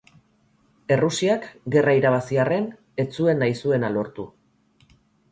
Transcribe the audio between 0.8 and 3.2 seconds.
Errusiak, gerra irabazi arren, ez